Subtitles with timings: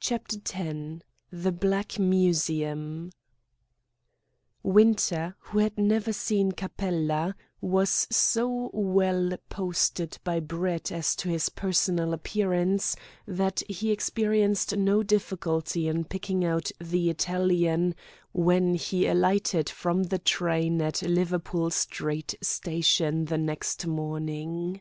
[0.00, 3.10] CHAPTER X THE BLACK MUSEUM
[4.62, 11.50] Winter, who had never seen Capella, was so well posted by Brett as to his
[11.50, 12.96] personal appearance
[13.26, 17.94] that he experienced no difficulty in picking out the Italian
[18.32, 24.80] when he alighted from the train at Liverpool Street Station next morning.